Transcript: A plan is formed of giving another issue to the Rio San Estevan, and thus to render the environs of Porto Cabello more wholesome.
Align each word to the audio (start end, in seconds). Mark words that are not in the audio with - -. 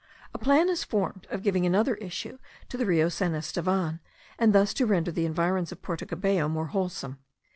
A 0.33 0.39
plan 0.39 0.67
is 0.67 0.83
formed 0.83 1.27
of 1.29 1.43
giving 1.43 1.63
another 1.63 1.93
issue 1.93 2.39
to 2.69 2.75
the 2.77 2.87
Rio 2.87 3.07
San 3.07 3.35
Estevan, 3.35 3.99
and 4.39 4.51
thus 4.51 4.73
to 4.73 4.87
render 4.87 5.11
the 5.11 5.27
environs 5.27 5.71
of 5.71 5.83
Porto 5.83 6.07
Cabello 6.07 6.49
more 6.49 6.65
wholesome. 6.73 7.19